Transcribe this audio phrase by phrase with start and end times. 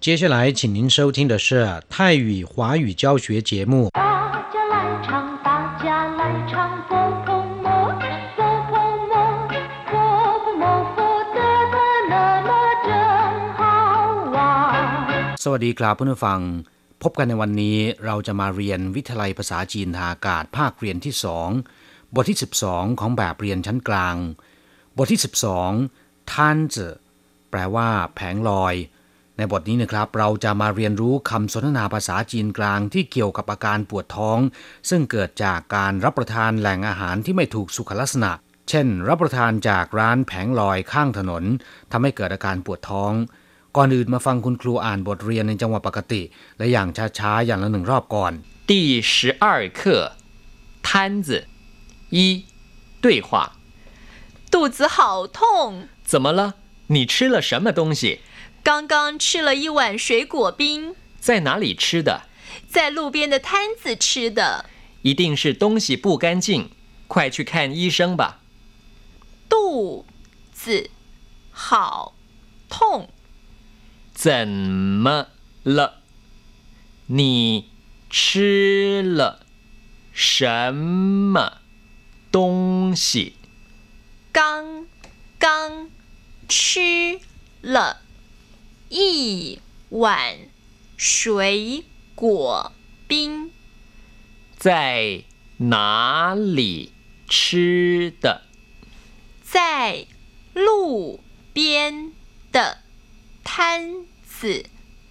[0.00, 3.89] 接下来，请您收听的是泰语华语教学节目。
[3.93, 3.99] 大
[4.51, 4.75] 家来
[5.05, 6.53] 唱，大家来唱，
[6.87, 6.91] 佛
[7.25, 7.93] 婆摩，
[8.35, 8.71] 佛婆
[9.09, 9.13] 摩，
[9.85, 9.93] 佛
[10.43, 10.63] 婆摩，
[10.95, 10.97] 佛
[11.35, 11.39] 得
[11.73, 11.75] 得
[12.09, 12.13] 乐
[12.49, 12.51] 乐
[12.87, 12.89] 真
[13.57, 13.61] 好
[14.33, 15.37] 玩。
[15.37, 16.39] สวัสดีครับเพื่อนผู้ฟัง
[17.03, 21.49] พบกันในวันนี้เราจะมาเรียนวิทยาลัยภาษาจีนทางอากาศภาคเรียนที่สอง
[22.15, 22.37] บทที่
[22.67, 24.15] 12 ของแบบเรียนชั้นกลาง
[24.97, 25.19] บทที่
[25.73, 26.87] 12ท่านจะ
[27.49, 28.75] แปลว่า แผงลอย
[29.36, 34.38] ในบทนี้นะครับ เราจะมาเรียนรู้คำสนทนาภาษาจีนกลางที่เกี่ยวกับอาการปวดท้อง
[34.88, 38.32] ซึ่งเกิดจากการรับประทานแหล่งอาหารที่ไม่ถูกสุขลักษณะ
[38.68, 41.44] เช่น รับประทานจากร้านแผงลอยข้างถนน
[41.92, 43.12] ทำให้เกิดอาการปวดท้อง
[43.76, 46.22] ก่อนอื่นมาฟังคุณครูอ่านบทเรียนในจังหวะปกติ
[46.58, 46.88] และอย่าง
[47.18, 48.32] ช้าๆ อย่างละหนึ่งรอบก่อน
[48.70, 48.72] 第
[49.12, 49.12] 十
[49.44, 49.44] 二
[49.78, 49.80] 课，
[50.86, 50.88] 摊
[51.26, 51.28] 子
[52.16, 52.18] 一
[53.04, 53.30] 对话，
[54.52, 55.40] 肚子好痛，
[56.10, 56.40] 怎么了？
[56.94, 58.02] 你吃了什么东西？
[58.63, 62.23] 刚刚吃了一碗水果冰，在哪里吃的？
[62.69, 64.65] 在路边的摊子吃的。
[65.01, 66.69] 一定是东西不干净，
[67.07, 68.39] 快去看医生吧。
[69.49, 70.05] 肚
[70.53, 70.91] 子
[71.51, 72.13] 好
[72.69, 73.09] 痛，
[74.13, 75.27] 怎么
[75.63, 76.01] 了？
[77.07, 77.69] 你
[78.09, 79.45] 吃了
[80.13, 81.57] 什么
[82.31, 83.35] 东西？
[84.31, 84.85] 刚
[85.39, 85.89] 刚
[86.47, 87.19] 吃
[87.61, 88.01] 了
[88.93, 90.49] 一碗
[90.97, 92.73] 水果
[93.07, 93.49] 冰，
[94.57, 95.23] 在
[95.59, 96.91] 哪里
[97.29, 98.41] 吃的？
[99.43, 100.07] 在
[100.53, 101.21] 路
[101.53, 102.11] 边
[102.51, 102.79] 的
[103.45, 104.65] 摊子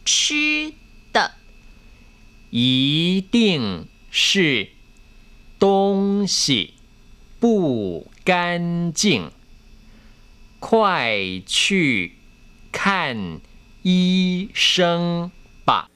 [0.05, 0.75] 吃
[1.11, 1.33] 的。
[2.51, 4.69] 一定是
[5.59, 6.75] 东西
[7.39, 9.31] 不干净，
[10.59, 12.17] 快去
[12.71, 13.41] 看
[13.84, 15.32] 医生
[15.68, 15.88] 吧。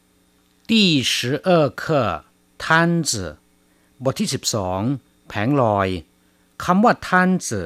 [0.69, 2.23] 第十二课
[2.57, 3.37] 摊子
[4.03, 4.29] บทที่
[4.77, 5.87] 12 แผงลอย
[6.63, 7.61] คำว่าท่านจื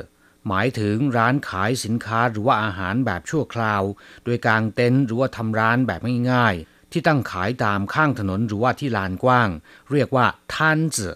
[0.47, 3.83] หมายถึงร้านขายสินค้าหรือว่าอาหารแบบชั่วคราว
[4.23, 9.49] โดยกางเต็นท์หรือว่าทำร้านแบบง่ายๆ ที่ตั้งขายตามข้างถนนหรือว่าที่ลานกว้าง
[9.91, 11.09] เรียกว่าท่านจื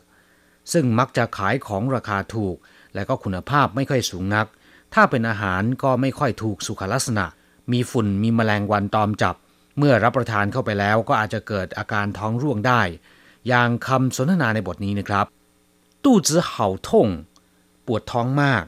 [0.74, 2.58] ซึ่งมักจะขายของราคาถูก
[2.96, 4.48] และก็คุณภาพไม่ค่อยสูงนัก
[4.94, 7.26] ถ้าเป็นอาหารก็ไม่ค่อยถูกสุขลักษณะ
[7.72, 9.36] มีฝุ่นมีแมลงวันตอมจับ
[9.78, 12.82] เมื่อรับประทานเข้าไปแล้วก็อาจจะเกิดอาการท้องร่วงได้
[13.48, 15.26] อย่างคำสนทนาในบทนี้นะครับ
[16.04, 17.08] ตู้จือเห่าท่ง
[17.86, 18.64] ปวดท้องมาก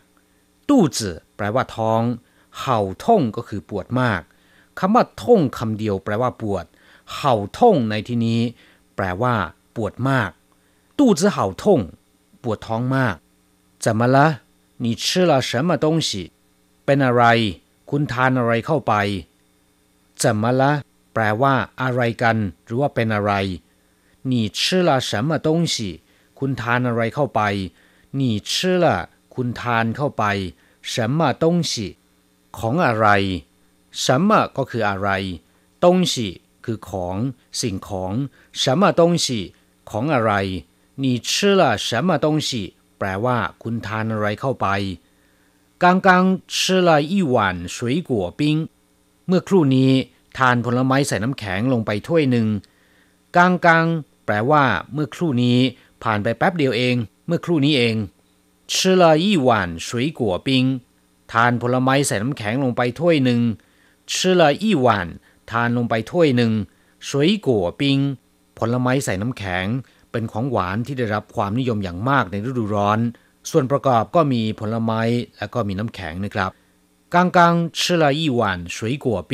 [0.70, 2.02] ตู้จือแปลว่าท้อง
[2.60, 4.22] เห่าท่งก็คือปวดมาก
[4.80, 6.66] คำว่าท่งคำเดียวแปลว่าปวด
[7.16, 8.42] เห่าท่งในที่นี้
[8.96, 9.34] แปลว่า
[9.76, 10.30] ปวดมาก
[11.00, 11.80] ตู้จือเห่าท่ง
[12.44, 13.16] ปวดท้องมาก
[13.84, 14.18] 怎么了
[14.84, 16.10] 你吃了什么东西
[16.86, 17.24] เป็นอะไร
[17.90, 18.94] คุณทานอะไรเข้าไป
[20.22, 20.64] 怎么了
[21.14, 23.34] แปลว่า อะไรกัน หรือว่าเป็นอะไร
[24.32, 25.76] 你吃了什么东西
[26.40, 27.42] คุณทานอะไรเข้าไป
[28.20, 28.52] 你吃
[28.84, 28.86] 了
[29.36, 30.24] คุณทานเข้าไป
[30.94, 31.72] 什么东西
[32.58, 33.08] ของอะไร
[34.04, 35.10] 什么ก็คืออะไร
[35.84, 36.14] 东西
[36.66, 37.18] คือของ
[37.62, 38.14] สิ่งของ
[38.62, 39.28] 什么东西
[39.90, 40.32] ของอะไร
[41.04, 42.50] 你吃了什么东西
[42.98, 44.68] แปลว่า คุณทานอะไรเข้าไป
[45.84, 46.10] 刚刚
[46.54, 47.36] 吃了一碗
[47.76, 47.78] 水
[48.10, 48.42] 果冰
[49.28, 49.92] เมื่อครู่นี้
[50.38, 52.48] ทานผลไม้ใส่น้ำแข็งลงไปถ้วยหนึ่ง
[53.36, 53.86] กางกัง
[54.26, 55.60] แปลว่า เมื่อครู่นี้
[56.04, 56.96] ผ่านไปแป๊บเดียวเอง
[57.28, 57.96] เมื่อครู่นี้เอง
[58.72, 59.50] 吃了一碗
[59.88, 59.90] 水
[60.20, 60.50] 果冰
[61.34, 63.42] ทานผลไม้ใส่น้ำแข็งลงไปถ้วยหนึ่ง
[64.12, 64.88] 吃了一碗
[65.52, 66.52] ทานลงไปถ้วยหนึ่ง
[67.08, 67.10] 水
[67.46, 67.48] 果
[67.80, 67.82] 冰
[68.58, 69.66] ผลไม้ใส่น้ำแข็ง
[70.12, 73.00] เป็นของหวานที่ได้รับความนิยมอย่างมากในฤดูร้อน
[73.50, 75.02] ส่วนประกอบก็มีผลไม้
[75.38, 76.52] และก็มีน้ำแข็งนะครับ
[77.14, 77.40] 刚刚
[77.78, 78.42] 吃了一碗
[78.76, 79.34] 水果冰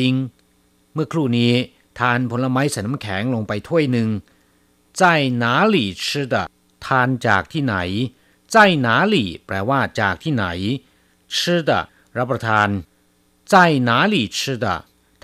[0.94, 1.54] เมื่อครู่นี้
[2.00, 4.10] ทานผลไม้ใส่น้ำแข็งลงไปถ้วยหนึ่ง
[5.00, 5.04] 在
[5.44, 6.36] 哪里吃的
[6.86, 7.76] ทานจากที่ไหน
[8.54, 8.56] 在
[8.86, 9.16] 哪里
[9.46, 10.46] แปลว่าจากที่ไหน
[11.36, 11.38] 吃
[11.70, 11.72] 的
[12.18, 12.70] รับประทาน
[13.52, 13.54] 在
[13.90, 14.66] 哪里吃的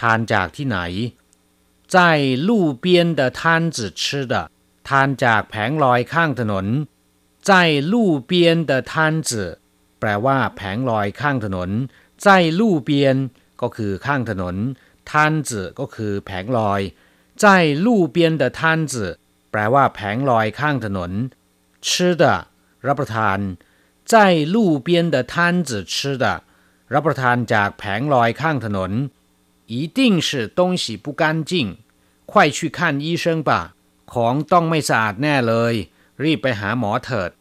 [0.01, 0.79] ทานจากที่ไหน
[1.93, 1.95] 在
[2.47, 2.49] 路
[2.83, 2.85] 边
[3.19, 3.41] 的摊
[3.75, 4.33] 子吃的
[4.89, 6.65] ทานจากแผงลอยข้างถนน
[7.49, 7.51] 在
[7.91, 8.31] 路边
[8.69, 8.91] 的摊
[9.29, 9.31] 子
[9.99, 11.69] แปลว่า แผงลอยข้างถนน
[12.23, 12.25] 在
[12.59, 12.89] 路边
[13.61, 14.55] ก็คือข้างถนน
[15.09, 16.81] ท่านจืก็คือแผงลอย
[17.41, 17.43] 在
[17.85, 18.61] 路边的摊
[18.91, 18.93] 子
[19.51, 21.11] แปลว่า แผงลอยข้างถนน
[21.85, 21.87] 吃
[22.21, 22.23] 的
[22.87, 23.39] รับประทาน
[24.11, 24.13] 在
[24.53, 24.55] 路
[24.85, 25.35] 边的摊
[25.67, 26.25] 子吃的
[26.93, 28.91] รับประทานจากแผงลอยข้างถนน
[29.73, 31.51] 一定是东西不干净
[32.31, 33.51] 快去看医生吧
[34.13, 35.73] ของต้องไม่สะอาดแน่เลย
[36.23, 37.31] รีบไปหาหมอเถิด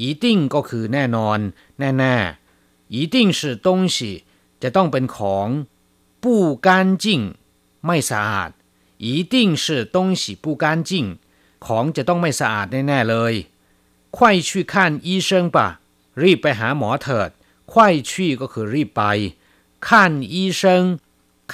[0.00, 0.24] 一定
[0.54, 1.38] ก็คือแน่นอน
[1.78, 3.96] แน่ๆ一定是东西
[4.62, 5.48] จะต้องเป็นของ
[6.22, 6.24] 不
[6.66, 6.68] 干
[7.02, 7.04] 净
[7.84, 8.50] ไม่สะอาด
[9.06, 9.34] 一定
[9.64, 9.66] 是
[9.96, 10.90] 东西不干净
[11.66, 13.34] ของจะต้องไม่สะอาดแน่ๆเลย
[14.16, 14.18] 快
[14.48, 14.74] 去看
[15.06, 15.56] 医生吧
[16.22, 17.30] รีบไปหาหมอเถิด
[17.72, 17.72] 快
[18.10, 18.10] 去
[18.40, 19.02] ก็คือรีบไป
[19.86, 19.88] 看
[20.34, 20.62] 医生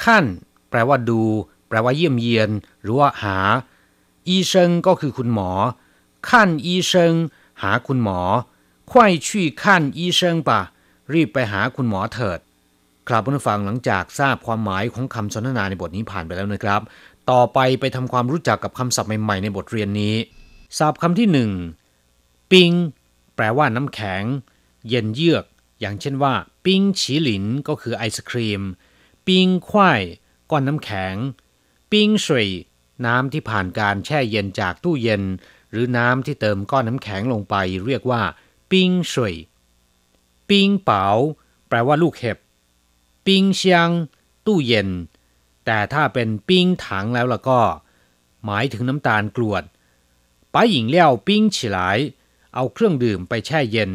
[0.00, 0.24] ขั้น
[0.68, 1.22] แปลว่าดู
[1.68, 2.50] แปลว่าเยี่ยมเยียน
[2.82, 3.38] หรือว่าหา
[4.28, 4.52] 医生
[4.86, 5.50] ก็คือคุณหมอ
[6.29, 6.75] ขั้นอี
[7.61, 8.19] หาคุณหมอ
[8.91, 10.05] ควายชี่ขั้นอี
[10.49, 10.61] ปะ
[11.13, 12.39] รีบไปหาคุณหมอเถิด
[13.07, 16.81] ครับผู้ฟังหลังจากทราบความหมายของคำสนทนาในบทนี้ผ่านไปแล้วนะครับ
[17.31, 20.15] ต่อไปไปทำความรู้จักกับคำศัพท์ใหม่ๆในบทเรียนนี้
[20.77, 21.51] ศัพท์คำที่หนึ่ง
[22.51, 22.71] ปิง
[23.35, 24.23] แปลว่าน้ำแข็ง
[24.89, 25.45] เย็นเยือก
[25.79, 26.33] อย่างเช่นว่า
[26.65, 28.61] ปิงฉีหลินก็คือไอศครีม
[29.27, 30.01] ปิงควาย
[30.51, 31.15] ก้อนน้ำแข็ง
[31.91, 32.49] ปิงสวย
[33.05, 35.23] น้ำที่ผ่านการแช่เย็นจากตู้เย็น
[35.71, 37.55] หรือน้ำที่เติมก้อนน้ำแข็งลงไป
[37.87, 38.21] เรียกว่า
[38.71, 39.35] ปิงสวย
[40.49, 41.05] ปิงเปา
[41.67, 42.37] แปลว่าลูกเห็บ
[43.25, 43.89] ปิงเชียง
[44.45, 44.89] ตู้เย็น
[45.65, 47.61] แต่ถ้าเป็นปิงถังแล้วล่ะก็
[48.45, 49.63] หมายถึงน้ำตาลกรวด
[50.53, 51.97] ป้าหญิงเลี้ยวปิงฉลาย
[52.55, 53.91] เอาเครื่องดื่มไปแช่เย็น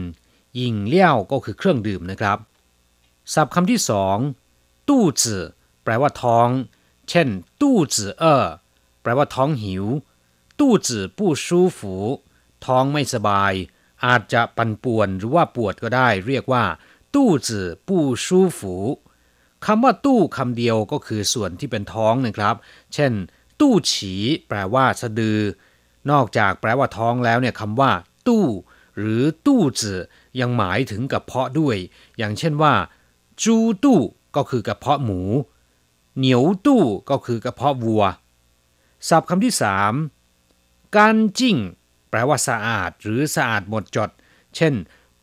[0.57, 2.39] หญิงเลี้ยวก็คือเครื่องดื่มนะครับ
[3.33, 4.17] ศัพท์คำที่สอง
[4.89, 5.45] ตู้จื่อ
[5.85, 6.49] แปลว่าท้อง
[7.09, 7.29] เช่น
[7.61, 8.45] ตู้จื่อเออ
[9.03, 9.85] แปลว่าท้องหิว
[10.61, 11.95] ตู้จื่อผู้ชูฝู
[12.65, 13.53] ท้องไม่สบาย
[14.05, 16.65] อาจจะปันป่วนหรือว่าปวดก็ได้ เรียกว่า
[17.15, 18.75] ตู้จื่อผู้ชูฝู
[19.67, 22.55] คำว่าตู้คำเดียวก็คือส่วนที่เป็นท้องนะครับ
[22.95, 23.13] เช่น
[23.61, 24.15] ตู้ฉี
[24.49, 25.39] แปลว่าสะดือ
[26.11, 27.91] นอกจากแปลว่าท้องแล้วเนี่ยคำว่า
[28.29, 28.47] ตู้
[28.99, 30.01] หรือตู้จื่อ
[30.41, 31.77] ยังหมายถึงกระเพาะด้วย
[32.19, 32.75] อย่างเช่นว่า
[33.43, 34.01] จูตู้
[34.37, 35.21] ก็คือกระเพาะหมู
[36.19, 38.05] เหนียวตู้ก็คือกระเพาะวัว
[39.09, 39.93] ศัพท์คำที่สาม
[40.98, 41.58] การจิ้ง
[42.10, 44.10] แปลว่าสะอาดหรือสะอาดหมดจด
[44.56, 44.74] เช่น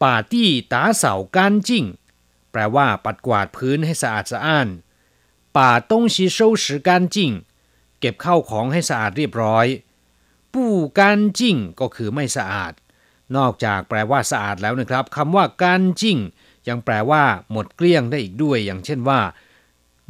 [0.03, 1.85] ป่าตี้ตาเสาการจิ้ง
[2.53, 4.69] แปลว่าปัดกวาดพื้นให้สะอาดสะอ้าน
[5.57, 7.17] ป่าต้งชี收拾干净
[8.01, 9.67] เก็บเข้าของให้สะอาดเรียบร้อย
[10.53, 12.73] ปู้การจิ้งก็คือไม่สะอาด
[13.37, 16.19] นอกจากแปลว่าสะอาดแล้วนะครับคำว่าการจิ้ง
[16.69, 19.21] ยังแปลว่าหมดเกลี้ยงได้อีกด้วย อย่างเช่นว่า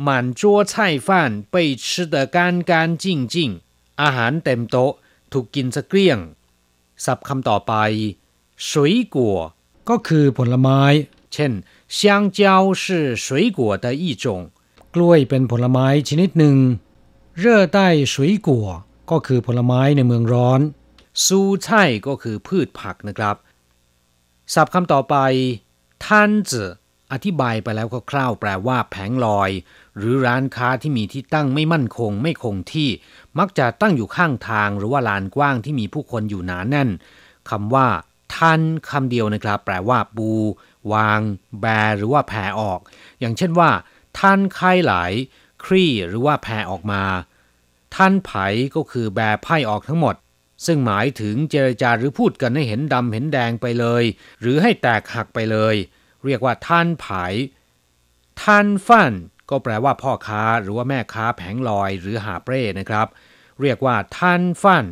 [0.06, 0.08] 满
[0.40, 0.73] 桌菜
[1.06, 1.08] 饭
[1.52, 2.37] 被吃得干
[2.70, 3.34] 干净净
[4.02, 4.93] อาหารเต็มโต๊ะ
[5.32, 6.19] ถูกกินสะเกลี้ยง
[7.05, 7.75] ศัพท์คำต่อไป
[8.70, 8.73] 水
[9.14, 9.17] 果
[9.88, 10.81] ก็คือผลไม้
[11.32, 11.52] เช่น
[11.96, 11.99] 香
[12.38, 12.40] 蕉
[12.82, 12.84] 是
[13.25, 13.26] 水
[13.58, 14.26] 果的一种
[14.94, 16.56] กล้วยเป็นผลไม้ชนิดหนึ่ง
[17.38, 18.14] เร่อใต้水
[18.46, 18.49] 果
[19.11, 20.61] ก็คือผลไม้ในเมืองร้อน
[21.25, 23.37] ซูไช่ก็คือพืชผักนะครับ
[24.55, 25.17] ศัพท์คำต่อไป
[26.06, 26.62] ท่านจื
[27.12, 29.50] อธิบายไปแล้วคร่าวๆแปลว่าแผงลอย
[29.97, 32.89] หรือร้านค้าที่มีที่ตั้งไม่มั่นคงไม่คงที่
[33.39, 36.89] มักจะตั้งอยู่ข้างทางหรือว่าลานกว้างที่มีผู้คนอยู่หนาแน่น
[37.49, 37.88] คำว่า
[38.35, 40.29] ท่านคำเดียวนะครับ แปลว่าปู
[40.93, 41.19] วาง
[41.61, 41.65] แบ
[41.97, 42.79] หรือว่าแผ่ออก
[43.19, 43.69] อย่างเช่นว่า
[44.19, 44.93] ท่านไข่ไหล
[45.63, 47.03] คลี่หรือว่าแผ่ออกมา
[47.95, 48.31] ท่านไผ
[48.75, 50.15] ก็คือแบไพ่ออกทั้งหมด
[50.65, 54.03] ซึ่งหมายถึงเจรจาหรือพูดกันให้เห็นดำเห็นแดงไปเลย
[54.41, 55.75] หรือให้แตกหักไปเลย
[56.25, 57.07] เรียกว่าท่านไผ
[58.43, 59.13] ท่านฟัน
[59.51, 63.07] ก็แปลว่าพ่อค้าหรือว่าแม่ค้าแผงลอยหรือหาเปร่นะครับ
[63.62, 64.86] เรียกว่าท่านฟัน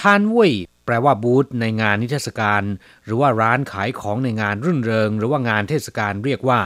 [0.00, 0.52] ท่านเว่ย
[0.84, 2.62] แปลว่าบูธในงานนิทรรศการ
[3.04, 6.60] หรือว่าร้านขายของในงานรื่นเริง หรือว่างานเทศกาลเรียกว่า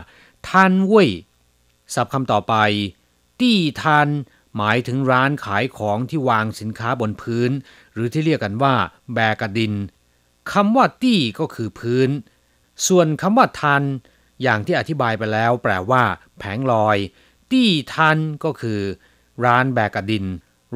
[0.51, 1.11] ท่านเว่ย
[1.95, 2.55] ศัพท์คำต่อไป
[3.41, 4.09] ตี้ทัน
[4.57, 7.51] หมายถึงร้านขายของที่วางสินค้าบนพื้น
[7.95, 8.75] หรือที่เรียกกันว่า
[9.15, 9.73] แบกระดิน
[10.53, 12.09] คำว่าตี้ก็คือพื้น
[12.87, 13.83] ส่วนคำว่าทัน
[14.43, 16.03] อย่างที่อธิบายไปแล้ว แปลว่า
[16.39, 16.97] แผงลอย
[17.51, 18.81] ตี้ทันก็คือ
[19.45, 20.25] ร้านแบกกระดิน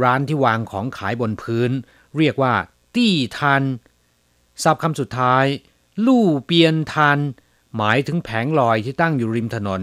[0.03, 1.71] ร้านที่วางของขายบนพื้น
[2.17, 2.55] เรียกว่า
[2.95, 3.63] ตี้ทัน
[4.63, 5.45] ศัพท์คำสุดท้าย
[6.07, 7.19] ลู่เปียนทัน
[7.77, 9.83] หมายถึงแผงลอยที่ตั้งอยู่ริมถนน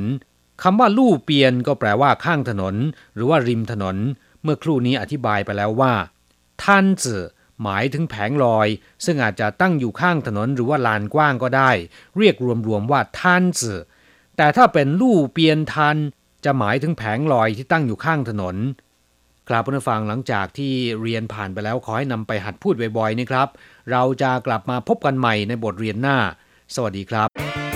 [0.63, 2.75] คำว่าลู่เปียนก็แปลว่า ข้างถนน
[3.15, 3.97] หรือว่าริมถนน
[4.43, 5.93] เมื่อครู่นี้อธิบายไปแล้วว่า
[6.63, 7.23] ท่านจื่อ
[7.63, 8.67] หมายถึงแผงลอย
[9.05, 11.71] ซึ่งอาจจะตั้งอยู่ข้างถนนหรือว่าลานกว้างก็ได้
[12.17, 12.35] เรียก
[12.67, 13.79] รวมๆว่าท่านจื่อ
[14.37, 15.97] แต่ถ้าเป็นลู่เปียนทัน
[16.45, 18.55] จะหมายถึงแผงลอยที่ตั้งอยู่ข้างถนน
[19.49, 23.47] กราบผู้ฟังหลังจากที่เรียนผ่านไปแล้วขอให้นำไปหัดพูดบ่อยๆนะครับ
[23.91, 26.17] เราจะกลับมาพบกันใหม่ในบทเรียนหน้า
[26.75, 27.66] สวัสดีครับ